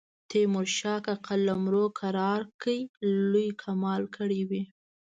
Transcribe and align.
تیمورشاه 0.29 0.99
که 1.05 1.13
قلمرو 1.27 1.85
کرار 1.99 2.41
کړ 2.61 2.77
لوی 3.31 3.49
کمال 3.63 4.03
کړی 4.15 4.41
وي. 4.49 4.63